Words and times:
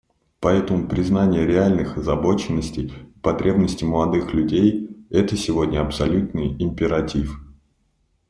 Поэтому 0.39 0.87
признание 0.87 1.45
реальных 1.45 1.95
озабоченностей 1.95 2.85
и 2.85 3.19
потребностей 3.21 3.85
молодых 3.85 4.33
людей— 4.33 4.89
это 5.11 5.37
сегодня 5.37 5.79
абсолютный 5.79 6.55
императив. 6.57 7.39